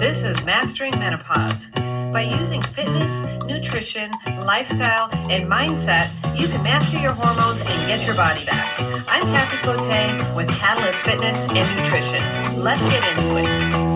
This 0.00 0.24
is 0.24 0.46
Mastering 0.46 0.98
Menopause. 0.98 1.72
By 2.10 2.22
using 2.22 2.62
fitness, 2.62 3.22
nutrition, 3.44 4.10
lifestyle, 4.38 5.10
and 5.12 5.44
mindset, 5.44 6.08
you 6.40 6.48
can 6.48 6.62
master 6.62 6.98
your 6.98 7.12
hormones 7.12 7.60
and 7.66 7.86
get 7.86 8.06
your 8.06 8.16
body 8.16 8.42
back. 8.46 8.80
I'm 8.80 9.26
Kathy 9.26 9.58
Cote 9.58 10.34
with 10.34 10.48
Katalyst 10.52 11.02
Fitness 11.02 11.50
and 11.50 11.78
Nutrition. 11.78 12.62
Let's 12.62 12.82
get 12.88 13.10
into 13.10 13.44
it. 13.44 13.89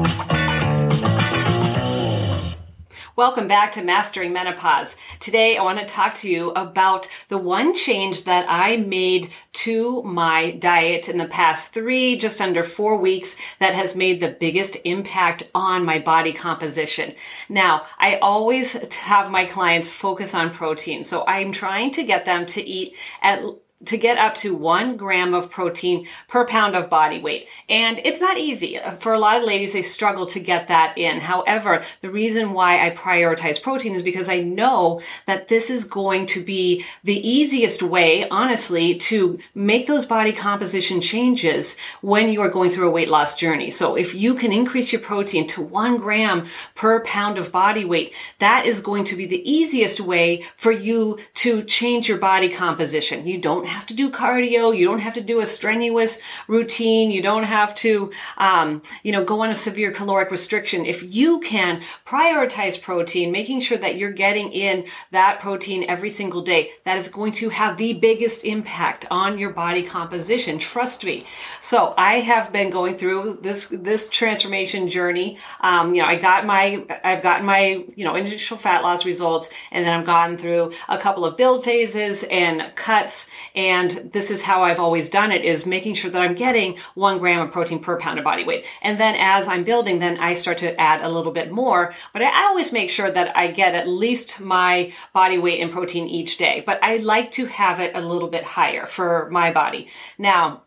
Welcome 3.16 3.46
back 3.46 3.70
to 3.72 3.84
Mastering 3.84 4.32
Menopause. 4.32 4.96
Today 5.20 5.56
I 5.56 5.62
want 5.62 5.78
to 5.78 5.86
talk 5.86 6.14
to 6.16 6.28
you 6.28 6.50
about 6.50 7.08
the 7.28 7.38
one 7.38 7.72
change 7.72 8.24
that 8.24 8.44
I 8.48 8.76
made 8.76 9.28
to 9.52 10.02
my 10.02 10.50
diet 10.50 11.08
in 11.08 11.18
the 11.18 11.28
past 11.28 11.72
three, 11.72 12.16
just 12.16 12.40
under 12.40 12.64
four 12.64 12.96
weeks 12.96 13.38
that 13.60 13.72
has 13.72 13.94
made 13.94 14.18
the 14.18 14.36
biggest 14.40 14.78
impact 14.82 15.48
on 15.54 15.84
my 15.84 16.00
body 16.00 16.32
composition. 16.32 17.12
Now, 17.48 17.86
I 18.00 18.16
always 18.16 18.72
have 18.94 19.30
my 19.30 19.44
clients 19.44 19.88
focus 19.88 20.34
on 20.34 20.50
protein. 20.50 21.04
So 21.04 21.24
I'm 21.28 21.52
trying 21.52 21.92
to 21.92 22.02
get 22.02 22.24
them 22.24 22.46
to 22.46 22.60
eat 22.60 22.96
at 23.22 23.44
to 23.86 23.96
get 23.98 24.18
up 24.18 24.34
to 24.36 24.54
one 24.54 24.96
gram 24.96 25.34
of 25.34 25.50
protein 25.50 26.06
per 26.28 26.46
pound 26.46 26.74
of 26.76 26.88
body 26.88 27.20
weight. 27.20 27.48
And 27.68 28.00
it's 28.04 28.20
not 28.20 28.38
easy. 28.38 28.78
For 28.98 29.12
a 29.12 29.18
lot 29.18 29.36
of 29.36 29.44
ladies, 29.44 29.72
they 29.72 29.82
struggle 29.82 30.26
to 30.26 30.40
get 30.40 30.68
that 30.68 30.96
in. 30.96 31.20
However, 31.20 31.84
the 32.00 32.10
reason 32.10 32.52
why 32.52 32.84
I 32.84 32.90
prioritize 32.90 33.60
protein 33.60 33.94
is 33.94 34.02
because 34.02 34.28
I 34.28 34.40
know 34.40 35.00
that 35.26 35.48
this 35.48 35.70
is 35.70 35.84
going 35.84 36.26
to 36.26 36.42
be 36.42 36.84
the 37.02 37.28
easiest 37.28 37.82
way, 37.82 38.28
honestly, 38.28 38.94
to 38.96 39.38
make 39.54 39.86
those 39.86 40.06
body 40.06 40.32
composition 40.32 41.00
changes 41.00 41.76
when 42.00 42.30
you 42.30 42.40
are 42.40 42.48
going 42.48 42.70
through 42.70 42.88
a 42.88 42.92
weight 42.92 43.08
loss 43.08 43.36
journey. 43.36 43.70
So 43.70 43.96
if 43.96 44.14
you 44.14 44.34
can 44.34 44.52
increase 44.52 44.92
your 44.92 45.02
protein 45.02 45.46
to 45.48 45.62
one 45.62 45.98
gram 45.98 46.46
per 46.74 47.04
pound 47.04 47.38
of 47.38 47.52
body 47.52 47.84
weight, 47.84 48.14
that 48.38 48.66
is 48.66 48.80
going 48.80 49.04
to 49.04 49.16
be 49.16 49.26
the 49.26 49.50
easiest 49.50 50.00
way 50.00 50.44
for 50.56 50.72
you 50.72 51.18
to 51.34 51.62
change 51.64 52.08
your 52.08 52.18
body 52.18 52.48
composition. 52.48 53.26
You 53.26 53.38
don't 53.38 53.73
have 53.74 53.86
to 53.86 53.94
do 53.94 54.10
cardio. 54.10 54.76
You 54.76 54.86
don't 54.86 55.00
have 55.00 55.14
to 55.14 55.20
do 55.20 55.40
a 55.40 55.46
strenuous 55.46 56.20
routine. 56.48 57.10
You 57.10 57.22
don't 57.22 57.44
have 57.44 57.74
to, 57.76 58.10
um, 58.38 58.82
you 59.02 59.12
know, 59.12 59.24
go 59.24 59.42
on 59.42 59.50
a 59.50 59.54
severe 59.54 59.90
caloric 59.90 60.30
restriction. 60.30 60.86
If 60.86 61.02
you 61.02 61.40
can 61.40 61.82
prioritize 62.06 62.80
protein, 62.80 63.32
making 63.32 63.60
sure 63.60 63.78
that 63.78 63.96
you're 63.96 64.12
getting 64.12 64.52
in 64.52 64.86
that 65.10 65.40
protein 65.40 65.84
every 65.88 66.10
single 66.10 66.42
day, 66.42 66.70
that 66.84 66.98
is 66.98 67.08
going 67.08 67.32
to 67.32 67.48
have 67.50 67.76
the 67.76 67.92
biggest 67.94 68.44
impact 68.44 69.06
on 69.10 69.38
your 69.38 69.50
body 69.50 69.82
composition. 69.82 70.58
Trust 70.58 71.04
me. 71.04 71.24
So 71.60 71.94
I 71.98 72.20
have 72.20 72.52
been 72.52 72.70
going 72.70 72.96
through 72.96 73.40
this, 73.42 73.68
this 73.68 74.08
transformation 74.08 74.88
journey. 74.88 75.38
Um, 75.60 75.94
you 75.94 76.02
know, 76.02 76.08
I 76.08 76.16
got 76.16 76.46
my, 76.46 76.84
I've 77.02 77.22
gotten 77.22 77.44
my, 77.44 77.84
you 77.96 78.04
know, 78.04 78.14
initial 78.14 78.56
fat 78.56 78.82
loss 78.82 79.04
results 79.04 79.50
and 79.72 79.84
then 79.84 79.98
I've 79.98 80.06
gone 80.06 80.36
through 80.36 80.72
a 80.88 80.98
couple 80.98 81.24
of 81.24 81.36
build 81.36 81.64
phases 81.64 82.24
and 82.24 82.72
cuts 82.76 83.30
and 83.54 83.90
this 84.12 84.30
is 84.30 84.42
how 84.42 84.64
I've 84.64 84.80
always 84.80 85.10
done 85.10 85.30
it 85.30 85.44
is 85.44 85.64
making 85.64 85.94
sure 85.94 86.10
that 86.10 86.20
I'm 86.20 86.34
getting 86.34 86.76
one 86.94 87.18
gram 87.18 87.40
of 87.40 87.52
protein 87.52 87.78
per 87.78 87.98
pound 87.98 88.18
of 88.18 88.24
body 88.24 88.44
weight. 88.44 88.64
And 88.82 88.98
then 88.98 89.14
as 89.16 89.46
I'm 89.46 89.64
building, 89.64 90.00
then 90.00 90.18
I 90.18 90.32
start 90.32 90.58
to 90.58 90.78
add 90.80 91.02
a 91.02 91.08
little 91.08 91.32
bit 91.32 91.52
more, 91.52 91.94
but 92.12 92.22
I 92.22 92.46
always 92.46 92.72
make 92.72 92.90
sure 92.90 93.10
that 93.10 93.36
I 93.36 93.48
get 93.48 93.74
at 93.74 93.88
least 93.88 94.40
my 94.40 94.92
body 95.12 95.38
weight 95.38 95.60
in 95.60 95.70
protein 95.70 96.08
each 96.08 96.36
day. 96.36 96.62
But 96.66 96.82
I 96.82 96.96
like 96.96 97.30
to 97.32 97.46
have 97.46 97.78
it 97.80 97.94
a 97.94 98.00
little 98.00 98.28
bit 98.28 98.44
higher 98.44 98.86
for 98.86 99.30
my 99.30 99.52
body. 99.52 99.88
Now, 100.18 100.63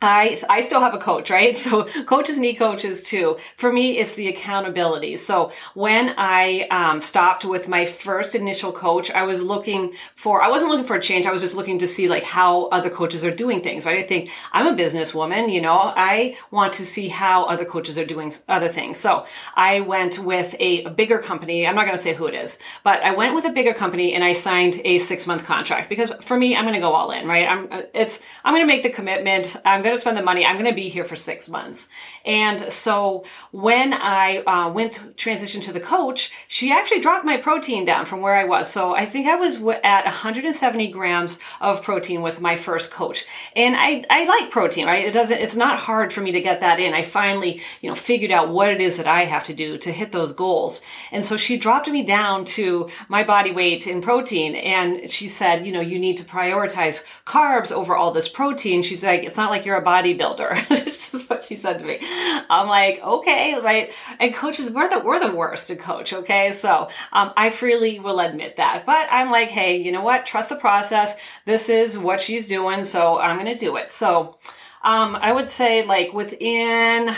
I, 0.00 0.38
I 0.48 0.62
still 0.62 0.80
have 0.80 0.94
a 0.94 0.98
coach, 0.98 1.30
right? 1.30 1.56
So 1.68 1.84
coaches 2.04 2.38
need 2.38 2.54
coaches 2.54 3.02
too. 3.02 3.36
For 3.56 3.72
me, 3.72 3.98
it's 3.98 4.14
the 4.14 4.28
accountability. 4.28 5.16
So 5.16 5.52
when 5.74 6.14
I 6.16 6.66
um, 6.70 7.00
stopped 7.00 7.44
with 7.44 7.68
my 7.68 7.84
first 7.84 8.34
initial 8.34 8.70
coach, 8.70 9.10
I 9.10 9.24
was 9.24 9.42
looking 9.42 9.92
for, 10.14 10.40
I 10.40 10.48
wasn't 10.48 10.70
looking 10.70 10.86
for 10.86 10.96
a 10.96 11.02
change. 11.02 11.26
I 11.26 11.32
was 11.32 11.42
just 11.42 11.56
looking 11.56 11.78
to 11.80 11.88
see 11.88 12.08
like 12.08 12.22
how 12.22 12.66
other 12.66 12.90
coaches 12.90 13.24
are 13.24 13.34
doing 13.34 13.60
things, 13.60 13.84
right? 13.84 13.98
I 13.98 14.06
think 14.06 14.30
I'm 14.52 14.66
a 14.66 14.76
businesswoman, 14.76 15.52
you 15.52 15.60
know, 15.60 15.78
I 15.78 16.36
want 16.50 16.74
to 16.74 16.86
see 16.86 17.08
how 17.08 17.44
other 17.44 17.64
coaches 17.64 17.98
are 17.98 18.06
doing 18.06 18.32
other 18.46 18.68
things. 18.68 18.98
So 18.98 19.26
I 19.56 19.80
went 19.80 20.20
with 20.20 20.54
a, 20.60 20.84
a 20.84 20.90
bigger 20.90 21.18
company. 21.18 21.66
I'm 21.66 21.74
not 21.74 21.84
going 21.84 21.96
to 21.96 22.02
say 22.02 22.14
who 22.14 22.26
it 22.26 22.34
is, 22.34 22.58
but 22.84 23.02
I 23.02 23.12
went 23.12 23.34
with 23.34 23.44
a 23.46 23.52
bigger 23.52 23.74
company 23.74 24.14
and 24.14 24.22
I 24.22 24.32
signed 24.32 24.80
a 24.84 25.00
six 25.00 25.26
month 25.26 25.44
contract 25.44 25.88
because 25.88 26.12
for 26.20 26.38
me, 26.38 26.56
I'm 26.56 26.64
going 26.64 26.74
to 26.74 26.80
go 26.80 26.92
all 26.92 27.10
in, 27.10 27.26
right? 27.26 27.48
I'm, 27.48 27.68
it's, 27.94 28.22
I'm 28.44 28.54
going 28.54 28.62
to 28.62 28.72
make 28.72 28.84
the 28.84 28.90
commitment. 28.90 29.56
I'm 29.64 29.82
going 29.88 29.96
to 29.96 30.00
spend 30.00 30.16
the 30.16 30.22
money. 30.22 30.44
I'm 30.44 30.56
going 30.56 30.70
to 30.70 30.74
be 30.74 30.88
here 30.88 31.04
for 31.04 31.16
six 31.16 31.48
months. 31.48 31.88
And 32.26 32.70
so 32.72 33.24
when 33.52 33.94
I 33.94 34.38
uh, 34.38 34.70
went 34.70 34.92
to 34.94 35.08
transition 35.14 35.60
to 35.62 35.72
the 35.72 35.80
coach, 35.80 36.30
she 36.46 36.70
actually 36.70 37.00
dropped 37.00 37.24
my 37.24 37.38
protein 37.38 37.84
down 37.84 38.04
from 38.04 38.20
where 38.20 38.34
I 38.34 38.44
was. 38.44 38.70
So 38.70 38.94
I 38.94 39.06
think 39.06 39.26
I 39.26 39.36
was 39.36 39.56
at 39.82 40.04
170 40.04 40.88
grams 40.88 41.38
of 41.60 41.82
protein 41.82 42.22
with 42.22 42.40
my 42.40 42.56
first 42.56 42.90
coach. 42.90 43.24
And 43.56 43.74
I, 43.76 44.04
I 44.10 44.24
like 44.24 44.50
protein, 44.50 44.86
right? 44.86 45.06
It 45.06 45.12
doesn't, 45.12 45.38
it's 45.38 45.56
not 45.56 45.78
hard 45.78 46.12
for 46.12 46.20
me 46.20 46.32
to 46.32 46.40
get 46.40 46.60
that 46.60 46.80
in. 46.80 46.94
I 46.94 47.02
finally, 47.02 47.62
you 47.80 47.88
know, 47.88 47.94
figured 47.94 48.30
out 48.30 48.50
what 48.50 48.70
it 48.70 48.80
is 48.80 48.98
that 48.98 49.06
I 49.06 49.24
have 49.24 49.44
to 49.44 49.54
do 49.54 49.78
to 49.78 49.92
hit 49.92 50.12
those 50.12 50.32
goals. 50.32 50.84
And 51.10 51.24
so 51.24 51.36
she 51.36 51.56
dropped 51.56 51.88
me 51.88 52.02
down 52.02 52.44
to 52.44 52.90
my 53.08 53.24
body 53.24 53.52
weight 53.52 53.86
in 53.86 54.02
protein. 54.02 54.54
And 54.54 55.10
she 55.10 55.28
said, 55.28 55.66
you 55.66 55.72
know, 55.72 55.80
you 55.80 55.98
need 55.98 56.18
to 56.18 56.24
prioritize 56.24 57.04
carbs 57.24 57.72
over 57.72 57.96
all 57.96 58.10
this 58.10 58.28
protein. 58.28 58.82
She's 58.82 59.02
like, 59.02 59.24
it's 59.24 59.36
not 59.36 59.50
like 59.50 59.64
you're 59.64 59.77
a 59.78 59.82
bodybuilder. 59.82 60.66
it's 60.70 61.10
just 61.10 61.30
what 61.30 61.44
she 61.44 61.56
said 61.56 61.78
to 61.78 61.84
me. 61.84 61.98
I'm 62.02 62.68
like, 62.68 63.00
okay, 63.02 63.58
right. 63.60 63.92
And 64.20 64.34
coaches, 64.34 64.70
we're 64.70 64.88
the, 64.88 65.00
we're 65.00 65.20
the 65.20 65.34
worst 65.34 65.68
to 65.68 65.76
coach. 65.76 66.12
Okay. 66.12 66.52
So, 66.52 66.88
um, 67.12 67.32
I 67.36 67.50
freely 67.50 67.98
will 67.98 68.20
admit 68.20 68.56
that, 68.56 68.84
but 68.84 69.06
I'm 69.10 69.30
like, 69.30 69.50
Hey, 69.50 69.76
you 69.76 69.92
know 69.92 70.02
what? 70.02 70.26
Trust 70.26 70.50
the 70.50 70.56
process. 70.56 71.18
This 71.44 71.68
is 71.68 71.98
what 71.98 72.20
she's 72.20 72.46
doing. 72.46 72.82
So 72.82 73.18
I'm 73.18 73.38
to 73.48 73.54
do 73.54 73.76
it. 73.76 73.92
So, 73.92 74.36
um, 74.82 75.16
I 75.16 75.32
would 75.32 75.48
say 75.48 75.84
like 75.84 76.12
within, 76.12 77.14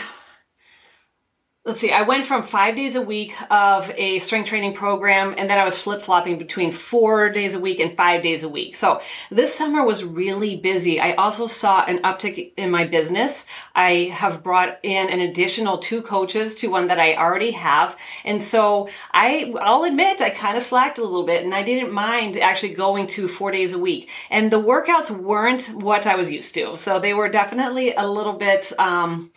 let's 1.67 1.79
see, 1.79 1.93
I 1.93 2.03
went 2.03 2.25
from 2.25 2.43
five 2.43 2.75
days 2.75 2.97
a 2.97 3.03
week 3.03 3.35
of 3.51 3.93
a 3.95 4.19
strength 4.21 4.49
training 4.49 4.73
program, 4.73 5.35
and 5.37 5.51
then 5.51 5.59
I 5.59 5.65
was 5.65 5.79
flip 5.79 6.01
flopping 6.01 6.39
between 6.39 6.73
four 6.73 7.29
days 7.29 7.55
a 7.55 7.61
week 7.61 7.81
and 7.81 7.95
five 7.95 8.23
days 8.23 8.43
a 8.43 8.49
week. 8.49 8.75
So 8.75 9.03
this 9.31 9.55
summer 9.55 9.85
was 9.85 10.03
really 10.03 10.57
busy. 10.57 11.01
I 11.01 11.13
also 11.13 11.47
saw 11.47 11.85
an 11.85 11.99
uptick 11.99 12.55
in 12.57 12.71
my 12.71 12.87
business. 12.87 13.45
I 13.75 14.11
have 14.15 14.43
brought 14.43 14.79
in 14.83 15.11
an 15.11 15.21
additional 15.21 15.77
two 15.77 16.01
coaches 16.01 16.55
to 16.57 16.69
one 16.69 16.87
that 16.87 16.99
I 16.99 17.15
already 17.15 17.51
have. 17.51 17.95
And 18.25 18.43
so 18.43 18.89
I, 19.13 19.53
I'll 19.61 19.85
admit, 19.85 20.23
I 20.23 20.31
kind 20.31 20.57
of 20.57 20.63
slacked 20.63 20.97
a 20.97 21.05
little 21.05 21.27
bit 21.27 21.45
and 21.45 21.55
I 21.55 21.63
didn't 21.63 21.93
mind 21.93 22.39
actually 22.39 22.73
going 22.73 23.07
to 23.09 23.29
four 23.29 23.51
days 23.51 23.75
a 23.75 23.79
week. 23.79 24.09
And 24.31 24.51
the 24.51 24.63
workouts 24.63 25.11
weren't 25.11 25.67
what 25.75 26.07
I 26.07 26.17
was 26.17 26.33
used 26.33 26.55
to. 26.55 26.79
So 26.79 26.99
they 26.99 27.13
were 27.13 27.29
definitely 27.29 27.93
a 27.95 28.07
little 28.07 28.33
bit, 28.33 28.73
um, 28.79 29.31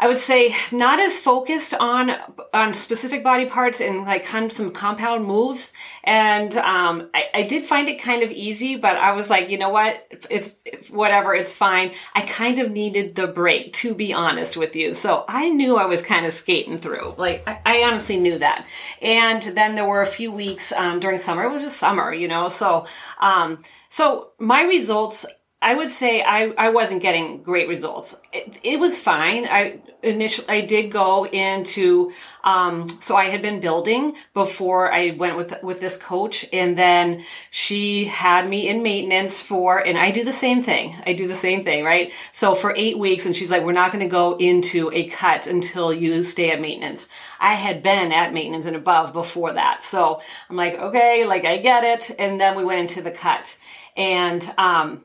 I 0.00 0.06
would 0.06 0.18
say 0.18 0.54
not 0.70 1.00
as 1.00 1.18
focused 1.18 1.74
on 1.74 2.12
on 2.54 2.72
specific 2.72 3.24
body 3.24 3.46
parts 3.46 3.80
and 3.80 4.04
like 4.04 4.26
some 4.50 4.70
compound 4.70 5.24
moves. 5.24 5.72
And 6.04 6.56
um, 6.56 7.10
I, 7.12 7.24
I, 7.34 7.42
did 7.42 7.64
find 7.64 7.88
it 7.88 8.00
kind 8.00 8.22
of 8.22 8.30
easy, 8.30 8.76
but 8.76 8.96
I 8.96 9.12
was 9.12 9.28
like, 9.28 9.50
you 9.50 9.58
know 9.58 9.68
what, 9.68 10.06
it's 10.30 10.54
whatever, 10.88 11.34
it's 11.34 11.52
fine. 11.52 11.92
I 12.14 12.22
kind 12.22 12.58
of 12.58 12.70
needed 12.70 13.16
the 13.16 13.26
break, 13.26 13.72
to 13.74 13.94
be 13.94 14.14
honest 14.14 14.56
with 14.56 14.76
you. 14.76 14.94
So 14.94 15.24
I 15.28 15.50
knew 15.50 15.76
I 15.76 15.86
was 15.86 16.02
kind 16.02 16.24
of 16.24 16.32
skating 16.32 16.78
through. 16.78 17.14
Like 17.18 17.46
I, 17.46 17.60
I 17.66 17.82
honestly 17.82 18.18
knew 18.18 18.38
that. 18.38 18.66
And 19.02 19.42
then 19.42 19.74
there 19.74 19.86
were 19.86 20.02
a 20.02 20.06
few 20.06 20.30
weeks 20.32 20.72
um, 20.72 21.00
during 21.00 21.18
summer. 21.18 21.44
It 21.44 21.50
was 21.50 21.62
just 21.62 21.76
summer, 21.76 22.12
you 22.12 22.28
know. 22.28 22.48
So 22.48 22.86
um, 23.20 23.58
so 23.90 24.30
my 24.38 24.62
results 24.62 25.26
I 25.60 25.74
would 25.74 25.88
say 25.88 26.22
I, 26.22 26.52
I 26.56 26.68
wasn't 26.68 27.02
getting 27.02 27.42
great 27.42 27.66
results. 27.66 28.20
It, 28.32 28.58
it 28.62 28.78
was 28.78 29.00
fine. 29.00 29.44
I 29.44 29.80
initially 30.04 30.48
I 30.48 30.60
did 30.60 30.92
go 30.92 31.26
into 31.26 32.12
um, 32.44 32.86
so 33.00 33.16
I 33.16 33.24
had 33.24 33.42
been 33.42 33.58
building 33.58 34.14
before 34.34 34.92
I 34.92 35.10
went 35.10 35.36
with 35.36 35.54
with 35.64 35.80
this 35.80 35.96
coach, 35.96 36.46
and 36.52 36.78
then 36.78 37.24
she 37.50 38.04
had 38.04 38.48
me 38.48 38.68
in 38.68 38.84
maintenance 38.84 39.42
for, 39.42 39.84
and 39.84 39.98
I 39.98 40.12
do 40.12 40.22
the 40.24 40.32
same 40.32 40.62
thing. 40.62 40.94
I 41.04 41.12
do 41.12 41.26
the 41.26 41.34
same 41.34 41.64
thing, 41.64 41.84
right? 41.84 42.12
So 42.30 42.54
for 42.54 42.72
eight 42.76 42.96
weeks, 42.96 43.26
and 43.26 43.34
she's 43.34 43.50
like, 43.50 43.64
"We're 43.64 43.72
not 43.72 43.90
going 43.90 44.04
to 44.04 44.10
go 44.10 44.36
into 44.36 44.92
a 44.94 45.08
cut 45.08 45.48
until 45.48 45.92
you 45.92 46.22
stay 46.22 46.52
at 46.52 46.60
maintenance." 46.60 47.08
I 47.40 47.54
had 47.54 47.82
been 47.82 48.12
at 48.12 48.32
maintenance 48.32 48.66
and 48.66 48.76
above 48.76 49.12
before 49.12 49.52
that, 49.54 49.82
so 49.82 50.22
I'm 50.48 50.56
like, 50.56 50.74
"Okay, 50.74 51.26
like 51.26 51.44
I 51.44 51.56
get 51.56 51.82
it." 51.82 52.14
And 52.16 52.40
then 52.40 52.56
we 52.56 52.64
went 52.64 52.80
into 52.80 53.02
the 53.02 53.10
cut, 53.10 53.58
and 53.96 54.48
um, 54.56 55.04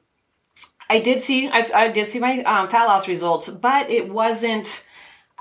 I 0.89 0.99
did 0.99 1.21
see 1.21 1.49
I, 1.49 1.63
I 1.75 1.87
did 1.89 2.07
see 2.07 2.19
my 2.19 2.43
um, 2.43 2.67
fat 2.69 2.85
loss 2.85 3.07
results, 3.07 3.49
but 3.49 3.89
it 3.91 4.09
wasn't. 4.09 4.85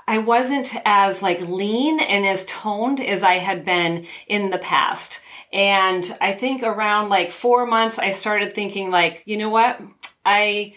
I 0.05 0.17
wasn't 0.17 0.75
as 0.83 1.23
like 1.23 1.39
lean 1.39 2.01
and 2.01 2.25
as 2.25 2.43
toned 2.43 2.99
as 2.99 3.23
I 3.23 3.35
had 3.35 3.63
been 3.63 4.05
in 4.27 4.49
the 4.49 4.57
past. 4.57 5.21
And 5.53 6.05
I 6.19 6.33
think 6.33 6.61
around 6.61 7.07
like 7.07 7.31
four 7.31 7.65
months, 7.65 7.99
I 7.99 8.11
started 8.11 8.53
thinking 8.53 8.91
like, 8.91 9.23
you 9.25 9.37
know 9.37 9.49
what? 9.49 9.79
I 10.25 10.75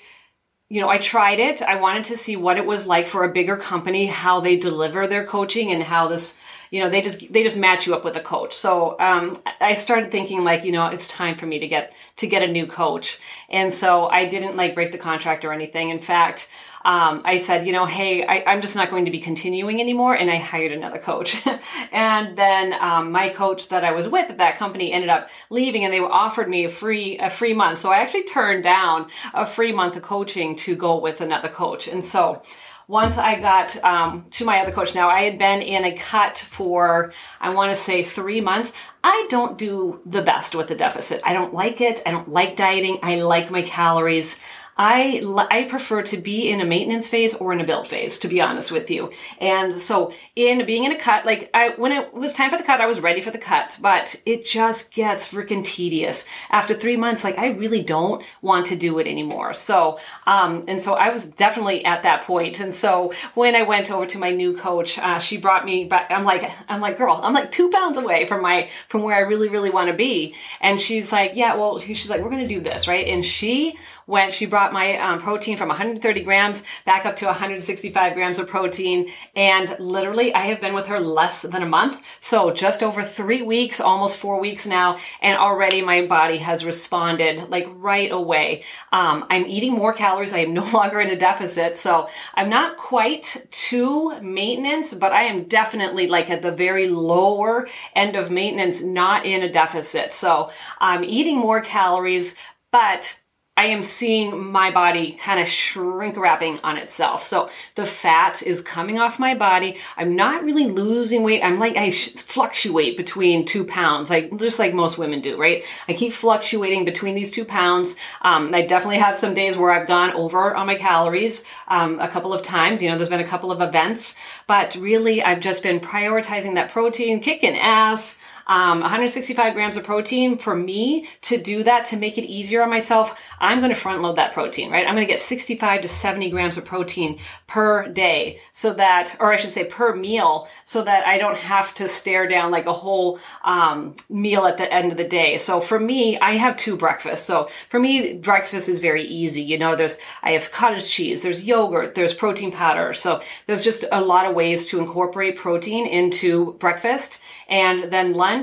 you 0.69 0.81
know, 0.81 0.89
I 0.89 0.99
tried 0.99 1.39
it. 1.39 1.63
I 1.63 1.77
wanted 1.77 2.05
to 2.05 2.17
see 2.17 2.37
what 2.37 2.57
it 2.57 2.67
was 2.67 2.87
like 2.87 3.07
for 3.07 3.25
a 3.25 3.33
bigger 3.33 3.57
company, 3.57 4.07
how 4.07 4.41
they 4.41 4.57
deliver 4.57 5.07
their 5.07 5.25
coaching 5.25 5.71
and 5.71 5.83
how 5.83 6.09
this, 6.09 6.37
you 6.73 6.83
know, 6.83 6.91
they 6.91 7.03
just, 7.03 7.33
they 7.33 7.45
just 7.45 7.57
match 7.57 7.87
you 7.87 7.95
up 7.95 8.05
with 8.05 8.17
a 8.17 8.21
coach. 8.21 8.53
So, 8.53 8.97
um, 8.99 9.41
I 9.61 9.75
started 9.75 10.11
thinking 10.11 10.43
like, 10.43 10.65
you 10.65 10.73
know, 10.73 10.87
it's 10.87 11.07
time 11.07 11.37
for 11.37 11.47
me 11.47 11.61
to 11.61 11.69
get, 11.69 11.95
to 12.17 12.27
get 12.27 12.43
a 12.43 12.49
new 12.49 12.67
coach. 12.67 13.21
And 13.49 13.73
so 13.73 14.09
I 14.09 14.27
didn't 14.27 14.57
like 14.57 14.75
break 14.75 14.91
the 14.91 14.99
contract 14.99 15.45
or 15.45 15.53
anything. 15.53 15.91
In 15.91 16.01
fact, 16.01 16.51
um, 16.87 17.23
I 17.25 17.39
said, 17.39 17.67
you 17.67 17.73
know, 17.73 17.85
hey, 17.85 18.25
I, 18.25 18.53
am 18.53 18.61
just 18.61 18.77
not 18.77 18.91
going 18.91 19.07
to 19.07 19.11
be 19.11 19.19
continuing 19.19 19.81
anymore. 19.81 20.15
And 20.15 20.31
I 20.31 20.37
hired 20.37 20.71
another 20.71 21.01
coach. 21.01 21.45
and 21.93 22.39
then 22.39 22.75
um, 22.75 23.11
my 23.11 23.29
coach 23.29 23.71
that 23.71 23.83
I 23.83 23.91
was 23.91 24.09
with 24.09 24.31
at 24.31 24.39
that 24.39 24.57
company 24.57 24.93
ended 24.93 25.11
up 25.11 25.29
leaving 25.51 25.83
and 25.83 25.93
they 25.93 25.99
offered 25.99 26.49
me 26.49 26.65
a 26.65 26.69
free, 26.69 27.19
a 27.19 27.29
free 27.29 27.55
month. 27.55 27.81
So 27.81 27.91
I 27.91 27.97
actually 27.97 28.23
turned 28.23 28.63
down 28.63 29.09
a 29.35 29.45
free 29.45 29.73
month 29.73 29.97
of 29.97 30.03
coaching 30.03 30.55
to 30.57 30.77
go 30.77 30.97
with 30.97 31.21
another 31.21 31.49
coach. 31.49 31.89
And 31.89 32.05
so 32.05 32.41
once 32.87 33.19
I 33.19 33.41
got 33.41 33.83
um, 33.83 34.27
to 34.31 34.45
my 34.45 34.61
other 34.61 34.71
coach 34.71 34.95
now, 34.95 35.09
I 35.09 35.23
had 35.23 35.39
been 35.39 35.63
in 35.63 35.85
a 35.85 35.97
cut 35.97 36.39
for, 36.39 37.13
I 37.41 37.51
want 37.51 37.73
to 37.73 37.75
say 37.75 38.05
three 38.05 38.41
months. 38.41 38.73
I 39.03 39.27
don't 39.29 39.59
do 39.59 40.01
the 40.07 40.23
best 40.23 40.55
with 40.55 40.69
the 40.69 40.77
deficit. 40.77 41.21
I 41.25 41.33
don't 41.33 41.53
like 41.53 41.81
it. 41.81 42.01
I 42.07 42.13
don't 42.13 42.29
like 42.29 42.55
dieting. 42.55 43.01
I 43.03 43.17
like 43.23 43.51
my 43.51 43.63
calories. 43.63 44.41
I, 44.77 45.23
I 45.51 45.65
prefer 45.65 46.03
to 46.03 46.19
be 46.19 46.51
in 46.51 46.61
a 46.61 46.65
maintenance 46.65 47.09
phase 47.09 47.35
or 47.35 47.53
in 47.53 47.61
a 47.61 47.65
build 47.65 47.87
phase, 47.87 48.19
to 48.21 48.29
be 48.29 48.41
honest 48.41 48.71
with 48.71 48.91
you. 48.91 49.11
And 49.41 49.73
so 49.73 50.13
in 50.35 50.67
being 50.67 50.85
in 50.85 50.93
a 50.93 50.99
cut, 50.99 51.25
like 51.25 51.51
I, 51.55 51.71
when 51.71 51.93
it 51.93 52.13
was 52.13 52.35
time 52.35 52.51
for 52.51 52.59
the 52.59 52.65
cut, 52.65 52.81
I 52.81 52.87
was 52.87 53.01
ready 53.01 53.21
for 53.21 53.31
the 53.31 53.39
cut, 53.39 53.79
but 53.81 54.21
it 54.27 54.45
just 54.45 54.93
gets 54.93 55.33
freaking 55.33 55.65
tedious. 55.65 56.27
After 56.51 56.75
three 56.75 56.97
months, 56.97 57.25
like 57.25 57.39
I 57.39 57.49
really 57.49 57.83
don't 57.83 58.23
want 58.43 58.67
to 58.67 58.77
do 58.77 58.99
it 58.99 59.07
anymore. 59.07 59.55
So, 59.55 59.99
um, 60.27 60.63
and 60.69 60.83
so 60.83 60.95
I 60.95 61.09
was 61.09 61.25
definitely 61.25 61.85
at 61.85 62.03
that 62.03 62.23
point. 62.23 62.61
And 62.61 62.75
so 62.75 63.13
when 63.35 63.57
I 63.57 63.63
went 63.63 63.91
over 63.91 64.07
to 64.07 64.19
my 64.19 64.31
new 64.31 64.57
coach, 64.57 64.99
uh, 64.99 65.19
she 65.19 65.39
brought 65.39 65.65
me 65.65 65.85
back. 65.85 66.11
I'm 66.11 66.25
like, 66.25 66.51
I'm 66.69 66.81
like, 66.81 66.99
girl, 66.99 67.21
I'm 67.23 67.33
like 67.33 67.51
two 67.51 67.71
pounds 67.71 67.97
away 67.97 68.27
from 68.27 68.43
my, 68.43 68.69
from 68.89 69.03
where 69.03 69.17
I 69.17 69.21
really, 69.21 69.49
really 69.49 69.71
want 69.71 69.89
to 69.89 69.95
be. 69.95 70.35
And 70.61 70.79
she's 70.81 71.13
like, 71.13 71.33
yeah, 71.35 71.55
well, 71.55 71.79
she's 71.79 72.11
like, 72.11 72.21
we're 72.21 72.31
going 72.31 72.43
to 72.43 72.49
do 72.49 72.61
this, 72.61 72.87
right? 72.87 73.07
And 73.07 73.25
she 73.25 73.79
went, 74.07 74.33
she 74.33 74.47
brought 74.47 74.73
my 74.73 74.97
um, 74.99 75.19
protein 75.19 75.57
from 75.57 75.69
130 75.69 76.21
grams 76.23 76.63
back 76.85 77.05
up 77.05 77.17
to 77.17 77.27
165 77.27 78.15
grams 78.15 78.39
of 78.39 78.47
protein. 78.47 79.11
And 79.35 79.75
literally, 79.81 80.33
I 80.33 80.47
have 80.47 80.61
been 80.61 80.75
with 80.75 80.87
her 80.87 81.01
less 81.01 81.43
than 81.43 81.63
a 81.63 81.67
month. 81.67 82.07
So 82.21 82.53
just 82.53 82.83
over 82.83 83.03
three 83.03 83.43
weeks, 83.43 83.81
almost 83.81 84.19
four 84.19 84.41
weeks 84.41 84.67
now. 84.67 84.99
And 85.21 85.37
already 85.37 85.83
my 85.83 86.07
body 86.07 86.39
has 86.39 86.65
responded 86.65 87.51
like 87.51 87.67
right 87.71 88.13
away. 88.13 88.65
Um, 88.93 89.25
I'm 89.29 89.47
eating 89.47 89.73
more 89.73 89.93
calories. 89.93 90.33
I 90.33 90.39
am 90.39 90.55
no 90.55 90.65
longer 90.73 91.01
in 91.01 91.11
a 91.11 91.17
deficit. 91.17 91.77
So 91.77 92.09
I'm 92.35 92.49
not 92.49 92.77
quite 92.77 93.47
to 93.51 94.21
maintenance, 94.21 94.95
but 94.95 95.13
I 95.13 95.25
am 95.25 95.45
definitely 95.45 96.07
like 96.07 96.31
at 96.31 96.43
the 96.43 96.53
very 96.53 96.89
lower 96.89 97.69
end 97.95 98.15
of 98.15 98.31
maintenance, 98.31 98.83
not 98.83 99.27
in 99.27 99.43
a 99.43 99.51
deficit. 99.51 100.13
So 100.13 100.51
I'm 100.79 101.03
eating 101.03 101.39
more 101.39 101.61
calories, 101.61 102.37
but 102.71 103.21
I 103.59 103.67
am 103.67 103.81
seeing 103.81 104.53
my 104.53 104.71
body 104.71 105.13
kind 105.13 105.41
of 105.41 105.49
shrink 105.49 106.19
wrapping 106.19 106.59
on 106.63 106.77
itself. 106.77 107.23
So 107.23 107.49
the 107.75 107.87
fat 107.87 108.43
is 108.43 108.61
coming 108.61 108.99
off 108.99 109.19
my 109.19 109.35
body. 109.35 109.79
I'm 109.97 110.15
not 110.15 110.45
really 110.45 110.67
losing 110.67 111.23
weight. 111.23 111.43
I'm 111.43 111.59
like, 111.59 111.75
I 111.75 111.91
fluctuate 111.91 112.99
between 112.99 113.47
two 113.47 113.65
pounds, 113.65 114.11
like 114.11 114.37
just 114.37 114.59
like 114.59 114.75
most 114.75 114.99
women 114.99 115.23
do, 115.23 115.39
right? 115.39 115.65
I 115.89 115.95
keep 115.95 116.13
fluctuating 116.13 116.85
between 116.85 117.15
these 117.15 117.31
two 117.31 117.47
pounds. 117.47 117.97
Um, 118.21 118.55
I 118.55 118.61
definitely 118.61 118.99
have 118.99 119.17
some 119.17 119.33
days 119.33 119.57
where 119.57 119.71
I've 119.71 119.89
gone 119.89 120.13
over 120.13 120.55
on 120.55 120.67
my 120.67 120.75
calories 120.75 121.45
um, 121.69 121.99
a 121.99 122.09
couple 122.09 122.35
of 122.35 122.43
times. 122.43 122.83
You 122.83 122.91
know, 122.91 122.97
there's 122.97 123.09
been 123.09 123.21
a 123.21 123.25
couple 123.25 123.51
of 123.51 123.63
events, 123.63 124.17
but 124.47 124.77
really 124.77 125.23
I've 125.23 125.41
just 125.41 125.63
been 125.63 125.81
prioritizing 125.81 126.57
that 126.57 126.71
protein, 126.71 127.21
kicking 127.21 127.57
ass 127.57 128.19
um, 128.47 128.81
165 128.81 129.55
grams 129.55 129.77
of 129.77 129.85
protein 129.85 130.39
for 130.39 130.55
me 130.55 131.07
to 131.23 131.39
do 131.39 131.63
that 131.63 131.85
to 131.87 131.97
make 131.97 132.19
it 132.19 132.25
easier 132.25 132.63
on 132.63 132.71
myself 132.71 133.19
i'm 133.41 133.59
going 133.59 133.73
to 133.73 133.79
front 133.79 134.03
load 134.03 134.17
that 134.17 134.33
protein 134.33 134.71
right? 134.71 134.87
I'm 134.87 134.95
going 134.95 135.07
to 135.07 135.13
get 135.13 135.21
65 135.21 135.83
to 135.83 135.89
70 135.89 136.31
grams 136.31 136.57
of 136.57 136.65
protein 136.65 137.19
per 137.47 137.89
day 137.89 138.41
so 138.53 138.73
that 138.75 139.17
or 139.21 139.33
i 139.33 139.37
should 139.37 139.51
say 139.51 139.65
per 139.65 139.95
meal 139.95 140.49
so 140.65 140.83
that 140.83 141.07
i 141.07 141.19
don't 141.19 141.37
have 141.37 141.75
to 141.75 141.89
stare 141.89 142.27
down 142.27 142.51
like 142.51 142.67
a 142.67 142.73
whole 142.73 143.19
um, 143.45 143.95
meal 144.09 144.47
at 144.47 144.57
the 144.57 144.73
end 144.73 144.93
of 144.93 144.99
the 144.99 145.05
day. 145.05 145.39
So 145.39 145.61
for 145.61 145.79
me 145.79 146.19
i 146.19 146.33
have 146.33 146.57
two 146.57 146.77
breakfasts. 146.77 147.27
So 147.27 147.49
for 147.69 147.79
me 147.81 148.15
breakfast 148.15 148.69
is 148.69 148.79
very 148.79 149.05
easy. 149.05 149.43
You 149.43 149.59
know 149.59 149.77
there's 149.77 149.99
i 150.23 150.33
have 150.33 150.51
cottage 150.51 150.89
cheese 150.89 151.23
there's 151.23 151.45
yogurt 151.45 151.95
there's 151.95 152.15
protein 152.15 152.53
powder. 152.53 152.93
So 152.95 153.23
there's 153.47 153.65
just 153.65 153.85
a 153.93 154.01
lot 154.01 154.27
of 154.27 154.35
ways 154.35 154.69
to 154.71 154.79
incorporate 154.79 155.37
protein 155.37 155.87
into 155.87 156.53
breakfast. 156.55 157.21
And 157.49 157.93
then 157.93 158.15
lunch. 158.15 158.36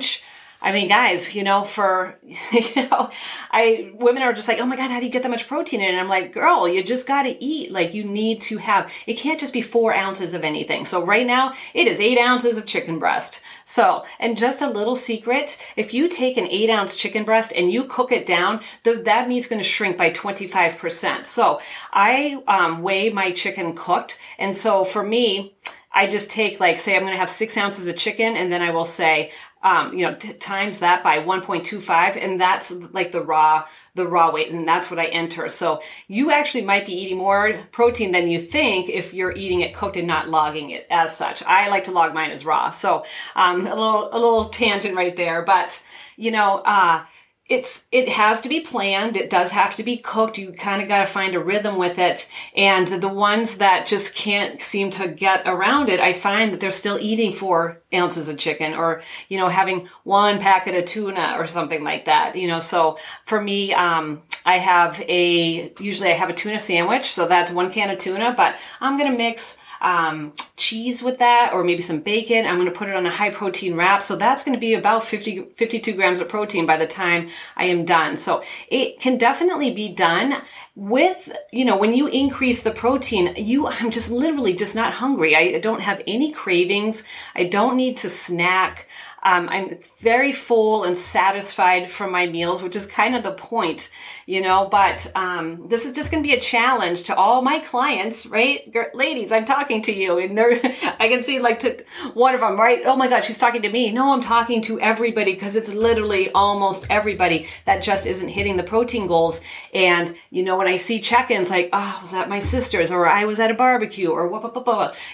I 0.64 0.72
mean, 0.72 0.88
guys, 0.88 1.36
you 1.36 1.44
know, 1.44 1.66
for, 1.66 2.18
you 2.52 2.90
know, 2.90 3.12
I, 3.52 3.92
women 3.96 4.24
are 4.24 4.32
just 4.32 4.48
like, 4.48 4.60
oh 4.60 4.66
my 4.66 4.78
God, 4.78 4.90
how 4.90 5.00
do 5.00 5.06
you 5.06 5.12
get 5.12 5.24
that 5.24 5.30
much 5.30 5.48
protein 5.48 5.82
in? 5.82 5.90
And 5.90 6.00
I'm 6.00 6.08
like, 6.08 6.34
girl, 6.34 6.70
you 6.70 6.82
just 6.82 7.06
got 7.06 7.24
to 7.24 7.44
eat. 7.44 7.70
Like, 7.72 7.94
you 7.94 8.06
need 8.06 8.40
to 8.42 8.58
have, 8.58 8.92
it 9.06 9.16
can't 9.16 9.40
just 9.40 9.52
be 9.52 9.62
four 9.62 9.94
ounces 9.94 10.34
of 10.34 10.44
anything. 10.44 10.86
So 10.86 11.04
right 11.04 11.28
now, 11.28 11.54
it 11.74 11.86
is 11.86 12.00
eight 12.00 12.18
ounces 12.18 12.58
of 12.58 12.66
chicken 12.66 12.98
breast. 12.98 13.42
So, 13.66 14.06
and 14.20 14.38
just 14.38 14.62
a 14.62 14.70
little 14.70 14.96
secret, 14.96 15.58
if 15.76 15.94
you 15.94 16.08
take 16.08 16.38
an 16.38 16.48
eight 16.48 16.70
ounce 16.70 16.96
chicken 16.96 17.26
breast 17.26 17.52
and 17.54 17.70
you 17.70 17.84
cook 17.84 18.14
it 18.14 18.26
down, 18.26 18.62
the, 18.84 18.96
that 19.04 19.28
meat's 19.28 19.48
going 19.48 19.62
to 19.62 19.68
shrink 19.68 19.98
by 19.98 20.12
25%. 20.12 21.28
So 21.28 21.60
I 21.92 22.42
um, 22.48 22.82
weigh 22.82 23.10
my 23.10 23.32
chicken 23.32 23.76
cooked. 23.76 24.18
And 24.40 24.56
so 24.56 24.86
for 24.86 25.04
me, 25.04 25.56
I 25.94 26.08
just 26.08 26.30
take 26.30 26.60
like, 26.60 26.80
say 26.80 26.96
I'm 26.96 27.02
going 27.02 27.14
to 27.14 27.20
have 27.20 27.30
six 27.30 27.58
ounces 27.58 27.88
of 27.88 27.96
chicken 27.96 28.36
and 28.36 28.52
then 28.52 28.62
I 28.62 28.72
will 28.72 28.86
say, 28.86 29.32
um, 29.62 29.94
you 29.94 30.06
know, 30.06 30.16
t- 30.16 30.34
times 30.34 30.80
that 30.80 31.04
by 31.04 31.20
1.25 31.20 32.22
and 32.22 32.42
that's 32.42 32.72
like 32.92 33.12
the 33.12 33.22
raw, 33.22 33.66
the 33.96 34.08
raw 34.08 34.32
weight 34.32 34.52
and 34.52 34.68
that's 34.68 34.90
what 34.90 35.00
I 35.00 35.06
enter. 35.06 35.48
So 35.50 35.82
you 36.08 36.32
actually 36.32 36.64
might 36.64 36.86
be 36.86 36.94
eating 36.94 37.18
more 37.18 37.60
protein 37.72 38.12
than 38.12 38.28
you 38.28 38.40
think 38.40 38.90
if 38.90 39.14
you're 39.14 39.32
eating 39.32 39.62
it 39.62 39.74
cooked 39.74 39.96
and 39.96 40.08
not 40.08 40.30
logging 40.30 40.72
it 40.72 40.88
as 40.90 41.16
such. 41.16 41.44
I 41.44 41.70
like 41.70 41.86
to 41.86 41.92
log 41.92 42.14
mine 42.14 42.32
as 42.32 42.44
raw. 42.44 42.72
So, 42.72 43.06
um, 43.36 43.62
a 43.68 43.76
little, 43.76 44.10
a 44.12 44.20
little 44.20 44.46
tangent 44.46 44.96
right 44.96 45.16
there, 45.16 45.44
but 45.44 45.82
you 46.18 46.32
know, 46.32 46.58
uh, 46.66 47.06
it's 47.50 47.86
it 47.92 48.10
has 48.10 48.40
to 48.42 48.50
be 48.50 48.62
planned. 48.62 49.18
It 49.18 49.30
does 49.30 49.52
have 49.52 49.76
to 49.76 49.84
be 49.84 49.98
cooked. 49.98 50.38
You 50.38 50.54
kind 50.54 50.82
of 50.82 50.88
got 50.88 51.02
to 51.02 51.06
find 51.12 51.36
a 51.36 51.44
rhythm 51.44 51.78
with 51.78 52.00
it. 52.00 52.30
And 52.56 52.88
the 52.88 53.10
ones 53.10 53.58
that 53.58 53.86
just 53.86 54.16
can't 54.16 54.62
seem 54.62 54.90
to 54.92 55.08
get 55.08 55.44
around 55.46 55.90
it 55.90 56.00
i 56.00 56.14
find 56.14 56.54
that 56.54 56.60
they're 56.60 56.72
still 56.72 56.98
eating 57.00 57.32
four 57.32 57.78
ounces 57.94 58.30
of 58.30 58.38
chicken 58.38 58.74
or 58.74 59.02
you 59.30 59.38
know 59.38 59.48
having 59.48 59.88
one 60.04 60.40
packet 60.40 60.76
of 60.76 60.86
tuna 60.86 61.36
or 61.38 61.48
something 61.48 61.84
like 61.84 62.06
that 62.06 62.36
you 62.36 62.48
know? 62.48 62.60
So 62.60 62.98
for 63.26 63.42
me 63.42 63.74
um, 63.74 64.22
i 64.46 64.58
have 64.58 65.02
a 65.02 65.74
usually 65.80 66.10
i 66.10 66.14
have 66.14 66.30
a 66.30 66.34
tuna 66.34 66.60
sandwich. 66.60 67.12
So 67.14 67.28
that's 67.28 67.52
one 67.52 67.72
can 67.72 67.90
of 67.90 67.98
tuna 67.98 68.34
but 68.36 68.56
i'm 68.80 68.98
going 68.98 69.12
to 69.12 69.18
mix 69.18 69.58
um, 69.84 70.34
cheese 70.56 71.04
with 71.04 71.20
that 71.20 71.52
or 71.54 71.64
maybe 71.64 71.82
some 71.82 72.00
bacon. 72.00 72.46
I'm 72.46 72.56
going 72.56 72.72
to 72.72 72.78
put 72.78 72.88
it 72.88 72.96
on 72.96 73.06
a 73.06 73.12
high 73.12 73.30
protein 73.30 73.76
wrap. 73.76 74.02
So 74.02 74.16
that's 74.16 74.44
going 74.44 74.54
to 74.54 74.60
be 74.60 74.74
about 74.74 75.04
50, 75.04 75.50
52 75.56 75.94
grams 75.94 76.22
of 76.22 76.30
protein 76.30 76.66
by 76.66 76.78
the 76.78 76.88
time 76.88 77.30
I 77.56 77.66
am 77.66 77.86
done. 77.86 78.18
So 78.18 78.44
it 78.70 79.00
can 79.00 79.18
definitely 79.18 79.72
be 79.72 79.90
done 79.90 80.42
with, 80.76 81.30
you 81.52 81.66
know, 81.66 81.78
when 81.78 81.94
you 81.94 82.08
increase 82.08 82.64
the 82.64 82.72
protein, 82.72 83.36
you, 83.36 83.68
I'm 83.68 83.92
just 83.92 84.10
literally 84.10 84.56
just 84.56 84.76
not 84.76 84.94
hungry. 84.94 85.36
I 85.36 85.60
don't 85.60 85.82
have 85.82 86.02
any 86.08 86.32
cravings. 86.32 87.04
I 87.36 87.44
don't 87.44 87.76
need 87.76 87.98
to 87.98 88.10
snack. 88.10 88.88
Um, 89.24 89.48
I'm 89.50 89.80
very 90.00 90.32
full 90.32 90.84
and 90.84 90.98
satisfied 90.98 91.90
from 91.90 92.12
my 92.12 92.28
meals, 92.28 92.62
which 92.62 92.76
is 92.76 92.86
kind 92.86 93.16
of 93.16 93.24
the 93.24 93.32
point, 93.32 93.90
you 94.26 94.42
know. 94.42 94.68
But 94.70 95.10
um, 95.16 95.68
this 95.68 95.86
is 95.86 95.94
just 95.94 96.12
going 96.12 96.22
to 96.22 96.28
be 96.28 96.36
a 96.36 96.40
challenge 96.40 97.04
to 97.04 97.16
all 97.16 97.42
my 97.42 97.60
clients, 97.60 98.26
right? 98.26 98.74
Ladies, 98.94 99.32
I'm 99.32 99.46
talking 99.46 99.82
to 99.84 99.94
you, 99.94 100.18
and 100.18 100.38
they're, 100.38 100.52
I 101.00 101.08
can 101.08 101.24
see 101.24 101.40
like 101.40 101.60
to 101.60 101.84
one 102.14 102.36
of 102.36 102.42
them, 102.42 102.58
right? 102.58 102.82
Oh 102.86 102.98
my 102.98 103.08
God, 103.08 103.24
she's 103.24 103.40
talking 103.40 103.62
to 103.62 103.70
me. 103.70 103.92
No, 103.92 104.14
I'm 104.14 104.22
talking 104.22 104.62
to 104.64 104.80
everybody 104.80 105.34
because 105.34 105.56
it's 105.56 105.74
literally 105.74 106.30
almost 106.32 106.86
everybody 106.90 107.48
that 107.66 107.82
just 107.82 108.06
isn't 108.06 108.30
hitting 108.30 108.58
the 108.58 108.64
protein 108.64 109.08
goals. 109.08 109.40
And 109.74 110.16
you 110.32 110.44
know, 110.44 110.58
when 110.58 110.68
I 110.68 110.78
see 110.78 111.00
check-ins, 111.00 111.50
like, 111.50 111.70
oh, 111.72 112.00
was 112.02 112.12
that 112.12 112.30
my 112.30 112.40
sister's, 112.40 112.92
or 112.92 113.08
I 113.08 113.26
was 113.26 113.40
at 113.40 113.52
a 113.52 113.54
barbecue, 113.54 114.10
or 114.10 114.28
what, 114.28 114.44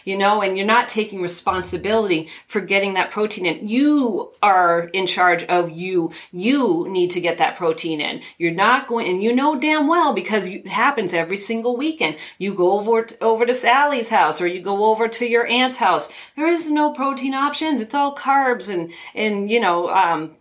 you 0.03 0.17
know, 0.17 0.41
and 0.41 0.57
you're 0.57 0.65
not 0.65 0.89
taking 0.89 1.21
responsibility 1.21 2.29
for 2.47 2.61
getting 2.61 2.95
that 2.95 3.11
protein 3.11 3.45
in. 3.45 3.67
You 3.67 3.98
are 4.41 4.89
in 4.93 5.07
charge 5.07 5.43
of 5.45 5.69
you. 5.71 6.11
You 6.31 6.87
need 6.89 7.11
to 7.11 7.21
get 7.21 7.37
that 7.37 7.55
protein 7.55 8.01
in. 8.01 8.21
You're 8.37 8.53
not 8.53 8.87
going, 8.87 9.07
and 9.07 9.23
you 9.23 9.35
know 9.35 9.59
damn 9.59 9.87
well 9.87 10.13
because 10.13 10.47
it 10.47 10.67
happens 10.67 11.13
every 11.13 11.37
single 11.37 11.77
weekend. 11.77 12.17
You 12.37 12.53
go 12.53 12.73
over 12.73 13.03
to, 13.03 13.23
over 13.23 13.45
to 13.45 13.53
Sally's 13.53 14.09
house 14.09 14.41
or 14.41 14.47
you 14.47 14.61
go 14.61 14.85
over 14.85 15.07
to 15.07 15.25
your 15.25 15.45
aunt's 15.47 15.77
house. 15.77 16.09
There 16.35 16.47
is 16.47 16.71
no 16.71 16.91
protein 16.91 17.33
options. 17.33 17.81
It's 17.81 17.95
all 17.95 18.15
carbs 18.15 18.71
and 18.73 18.91
and 19.15 19.49
you 19.49 19.59
know 19.59 19.89
um, 19.89 20.35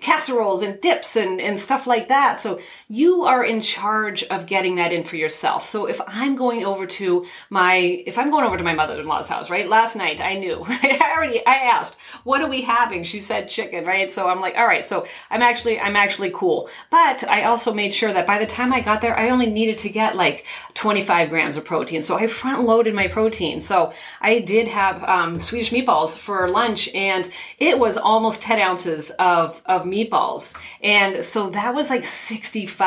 casseroles 0.00 0.62
and 0.62 0.80
dips 0.80 1.16
and, 1.16 1.40
and 1.40 1.58
stuff 1.58 1.86
like 1.86 2.08
that. 2.08 2.38
So 2.38 2.60
you 2.90 3.22
are 3.22 3.44
in 3.44 3.60
charge 3.60 4.24
of 4.24 4.46
getting 4.46 4.74
that 4.74 4.92
in 4.92 5.04
for 5.04 5.14
yourself. 5.14 5.64
So 5.64 5.86
if 5.86 6.00
I'm 6.08 6.34
going 6.34 6.64
over 6.64 6.86
to 6.86 7.24
my, 7.48 7.76
if 7.76 8.18
I'm 8.18 8.30
going 8.30 8.44
over 8.44 8.56
to 8.56 8.64
my 8.64 8.74
mother-in-law's 8.74 9.28
house, 9.28 9.48
right? 9.48 9.68
Last 9.68 9.94
night 9.94 10.20
I 10.20 10.34
knew, 10.34 10.64
right? 10.64 11.00
I 11.00 11.12
already, 11.14 11.46
I 11.46 11.54
asked, 11.54 11.96
what 12.24 12.42
are 12.42 12.48
we 12.48 12.62
having? 12.62 13.04
She 13.04 13.20
said 13.20 13.48
chicken, 13.48 13.84
right? 13.84 14.10
So 14.10 14.28
I'm 14.28 14.40
like, 14.40 14.56
all 14.56 14.66
right. 14.66 14.84
So 14.84 15.06
I'm 15.30 15.40
actually, 15.40 15.78
I'm 15.78 15.94
actually 15.94 16.32
cool. 16.34 16.68
But 16.90 17.22
I 17.28 17.44
also 17.44 17.72
made 17.72 17.94
sure 17.94 18.12
that 18.12 18.26
by 18.26 18.40
the 18.40 18.46
time 18.46 18.72
I 18.72 18.80
got 18.80 19.02
there, 19.02 19.16
I 19.16 19.30
only 19.30 19.46
needed 19.46 19.78
to 19.78 19.88
get 19.88 20.16
like 20.16 20.44
25 20.74 21.30
grams 21.30 21.56
of 21.56 21.64
protein. 21.64 22.02
So 22.02 22.18
I 22.18 22.26
front 22.26 22.64
loaded 22.64 22.92
my 22.92 23.06
protein. 23.06 23.60
So 23.60 23.92
I 24.20 24.40
did 24.40 24.66
have 24.66 25.04
um, 25.04 25.38
Swedish 25.38 25.70
meatballs 25.70 26.18
for 26.18 26.48
lunch 26.50 26.88
and 26.92 27.30
it 27.60 27.78
was 27.78 27.96
almost 27.96 28.42
10 28.42 28.58
ounces 28.58 29.10
of, 29.10 29.62
of 29.64 29.84
meatballs. 29.84 30.56
And 30.82 31.24
so 31.24 31.50
that 31.50 31.72
was 31.72 31.88
like 31.88 32.02
65 32.02 32.79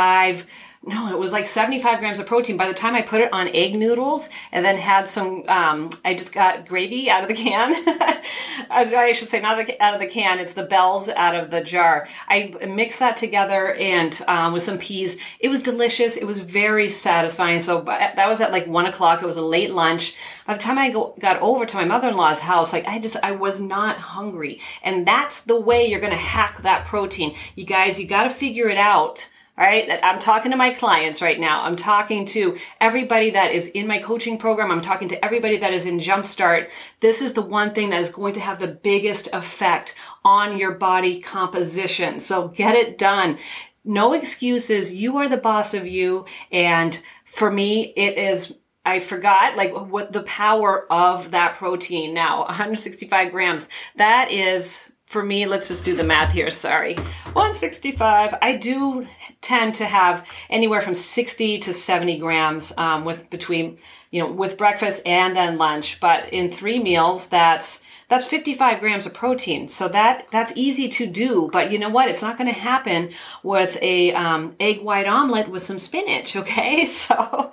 no, 0.86 1.10
it 1.14 1.18
was 1.18 1.32
like 1.32 1.46
75 1.46 2.00
grams 2.00 2.20
of 2.20 2.26
protein. 2.26 2.58
By 2.58 2.68
the 2.68 2.74
time 2.74 2.94
I 2.94 3.02
put 3.02 3.22
it 3.22 3.32
on 3.32 3.48
egg 3.48 3.80
noodles 3.80 4.30
and 4.52 4.66
then 4.66 4.78
had 4.78 5.08
some, 5.08 5.48
um, 5.48 5.90
I 6.04 6.14
just 6.14 6.34
got 6.34 6.68
gravy 6.68 7.10
out 7.10 7.24
of 7.24 7.30
the 7.30 7.36
can. 7.36 7.74
I 8.70 9.14
should 9.14 9.30
say 9.30 9.40
not 9.40 9.58
out 9.80 9.94
of 9.94 10.02
the 10.02 10.08
can, 10.08 10.40
it's 10.40 10.54
the 10.54 10.64
bells 10.64 11.08
out 11.08 11.36
of 11.36 11.52
the 11.52 11.62
jar. 11.62 12.10
I 12.28 12.54
mixed 12.68 13.00
that 13.00 13.16
together 13.16 13.74
and 13.76 14.22
um, 14.28 14.52
with 14.52 14.64
some 14.64 14.78
peas. 14.78 15.18
It 15.40 15.48
was 15.48 15.64
delicious. 15.64 16.18
It 16.18 16.26
was 16.26 16.40
very 16.40 16.90
satisfying. 16.90 17.62
So 17.62 17.82
that 17.84 18.28
was 18.28 18.42
at 18.42 18.52
like 18.52 18.68
one 18.68 18.86
o'clock. 18.86 19.24
It 19.24 19.26
was 19.26 19.38
a 19.38 19.46
late 19.46 19.72
lunch. 19.72 20.16
By 20.46 20.56
the 20.56 20.60
time 20.60 20.78
I 20.78 20.90
go, 20.90 21.16
got 21.18 21.42
over 21.42 21.66
to 21.66 21.78
my 21.78 21.86
mother-in-law's 21.86 22.40
house, 22.40 22.74
like 22.74 22.86
I 22.88 23.00
just, 23.00 23.16
I 23.24 23.32
was 23.32 23.62
not 23.62 24.00
hungry. 24.00 24.60
And 24.84 25.08
that's 25.08 25.40
the 25.40 25.60
way 25.60 25.88
you're 25.88 26.02
going 26.02 26.12
to 26.12 26.18
hack 26.18 26.62
that 26.64 26.84
protein. 26.84 27.36
You 27.56 27.64
guys, 27.64 28.02
you 28.02 28.06
got 28.06 28.24
to 28.24 28.30
figure 28.30 28.68
it 28.68 28.78
out 28.78 29.30
all 29.56 29.64
right. 29.64 30.00
I'm 30.02 30.18
talking 30.18 30.50
to 30.50 30.58
my 30.58 30.72
clients 30.72 31.22
right 31.22 31.40
now. 31.40 31.62
I'm 31.62 31.76
talking 31.76 32.26
to 32.28 32.58
everybody 32.82 33.30
that 33.32 33.52
is 33.52 33.68
in 33.70 33.86
my 33.86 34.00
coaching 34.00 34.40
program. 34.40 34.72
I'm 34.72 34.82
talking 34.82 35.10
to 35.10 35.24
everybody 35.24 35.58
that 35.58 35.74
is 35.74 35.86
in 35.86 36.00
Jumpstart. 36.00 36.72
This 37.02 37.22
is 37.22 37.34
the 37.34 37.44
one 37.44 37.72
thing 37.72 37.92
that 37.92 38.02
is 38.02 38.10
going 38.10 38.34
to 38.34 38.40
have 38.40 38.60
the 38.60 38.68
biggest 38.68 39.30
effect 39.32 39.94
on 40.26 40.58
your 40.58 40.72
body 40.72 41.20
composition. 41.20 42.20
So 42.20 42.48
get 42.48 42.74
it 42.74 42.98
done. 42.98 43.38
No 43.86 44.14
excuses. 44.14 44.96
You 44.96 45.18
are 45.18 45.30
the 45.30 45.38
boss 45.38 45.76
of 45.76 45.86
you. 45.86 46.26
And 46.52 47.00
for 47.24 47.52
me, 47.52 47.94
it 47.96 48.18
is 48.18 48.58
I 48.86 49.00
forgot 49.00 49.56
like 49.56 49.74
what 49.74 50.12
the 50.12 50.24
power 50.24 50.92
of 50.92 51.32
that 51.32 51.56
protein 51.56 52.14
now 52.14 52.40
165 52.46 53.32
grams. 53.32 53.70
That 53.96 54.32
is 54.32 54.84
for 55.14 55.24
me, 55.24 55.46
let's 55.46 55.68
just 55.68 55.86
do 55.86 55.96
the 55.96 56.04
math 56.04 56.34
here. 56.34 56.50
Sorry. 56.50 56.96
165. 56.96 58.36
I 58.42 58.56
do 58.56 59.06
tend 59.42 59.76
to 59.76 59.86
have 59.86 60.28
anywhere 60.50 60.82
from 60.82 60.96
60 60.96 61.60
to 61.60 61.72
70 61.72 62.18
grams 62.18 62.74
um, 62.78 63.06
with 63.06 63.30
between, 63.30 63.78
you 64.10 64.22
know, 64.22 64.32
with 64.32 64.58
breakfast 64.58 65.04
and 65.06 65.36
then 65.36 65.60
lunch. 65.60 66.00
But 66.00 66.34
in 66.34 66.52
three 66.52 66.82
meals, 66.82 67.28
that's 67.28 67.84
that's 68.14 68.26
55 68.26 68.80
grams 68.80 69.08
of 69.08 69.14
protein. 69.16 69.68
So 69.68 69.88
that 69.88 70.28
that's 70.30 70.56
easy 70.56 70.88
to 70.90 71.08
do. 71.08 71.50
But 71.52 71.72
you 71.72 71.80
know 71.80 71.90
what? 71.90 72.10
It's 72.10 72.22
not 72.22 72.38
going 72.38 72.54
to 72.54 72.60
happen 72.60 73.10
with 73.42 73.76
a 73.82 74.14
um, 74.14 74.56
egg 74.60 74.84
white 74.84 75.08
omelet 75.08 75.48
with 75.50 75.64
some 75.64 75.80
spinach. 75.80 76.36
Okay, 76.44 76.86
so 76.86 77.52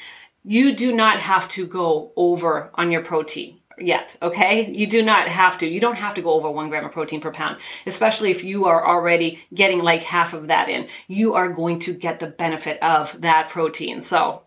You 0.44 0.74
do 0.74 0.94
not 0.94 1.20
have 1.20 1.50
to 1.50 1.68
go 1.68 2.14
over 2.16 2.72
on 2.76 2.92
your 2.92 3.04
protein 3.04 3.59
yet. 3.82 4.16
Okay. 4.22 4.72
You 4.72 4.88
do 4.88 5.04
not 5.04 5.28
have 5.28 5.58
to. 5.60 5.68
You 5.68 5.80
don't 5.80 5.98
have 5.98 6.16
to 6.16 6.22
go 6.22 6.32
over 6.32 6.50
one 6.50 6.70
gram 6.70 6.86
of 6.86 6.92
protein 6.92 7.22
per 7.22 7.32
pound, 7.32 7.58
especially 7.86 8.32
if 8.32 8.44
you 8.44 8.66
are 8.66 8.88
already 8.88 9.40
getting 9.54 9.82
like 9.82 10.04
half 10.04 10.34
of 10.34 10.48
that 10.48 10.70
in. 10.70 10.88
You 11.08 11.34
are 11.34 11.50
going 11.50 11.80
to 11.80 11.94
get 11.94 12.20
the 12.20 12.28
benefit 12.28 12.82
of 12.82 13.20
that 13.22 13.50
protein. 13.50 14.02
So 14.02 14.44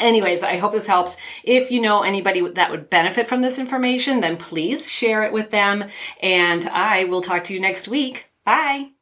Anyways, 0.00 0.42
I 0.42 0.56
hope 0.56 0.72
this 0.72 0.86
helps. 0.86 1.16
If 1.42 1.70
you 1.70 1.80
know 1.80 2.02
anybody 2.02 2.48
that 2.52 2.70
would 2.70 2.88
benefit 2.88 3.26
from 3.26 3.42
this 3.42 3.58
information, 3.58 4.20
then 4.20 4.36
please 4.36 4.88
share 4.88 5.24
it 5.24 5.32
with 5.32 5.50
them. 5.50 5.84
And 6.22 6.64
I 6.66 7.04
will 7.04 7.20
talk 7.20 7.44
to 7.44 7.54
you 7.54 7.60
next 7.60 7.88
week. 7.88 8.30
Bye. 8.44 8.92